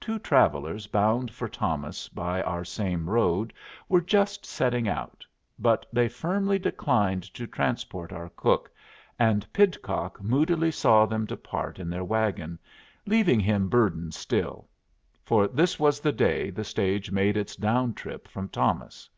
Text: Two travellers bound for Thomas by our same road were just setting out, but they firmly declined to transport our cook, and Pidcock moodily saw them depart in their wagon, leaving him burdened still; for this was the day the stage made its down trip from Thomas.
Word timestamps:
Two 0.00 0.18
travellers 0.18 0.86
bound 0.86 1.30
for 1.30 1.46
Thomas 1.46 2.08
by 2.08 2.40
our 2.40 2.64
same 2.64 3.06
road 3.10 3.52
were 3.86 4.00
just 4.00 4.46
setting 4.46 4.88
out, 4.88 5.26
but 5.58 5.84
they 5.92 6.08
firmly 6.08 6.58
declined 6.58 7.22
to 7.34 7.46
transport 7.46 8.10
our 8.10 8.30
cook, 8.30 8.70
and 9.18 9.46
Pidcock 9.52 10.22
moodily 10.22 10.70
saw 10.70 11.04
them 11.04 11.26
depart 11.26 11.78
in 11.78 11.90
their 11.90 12.02
wagon, 12.02 12.58
leaving 13.04 13.40
him 13.40 13.68
burdened 13.68 14.14
still; 14.14 14.70
for 15.22 15.46
this 15.46 15.78
was 15.78 16.00
the 16.00 16.12
day 16.12 16.48
the 16.48 16.64
stage 16.64 17.10
made 17.10 17.36
its 17.36 17.54
down 17.54 17.92
trip 17.92 18.26
from 18.26 18.48
Thomas. 18.48 19.10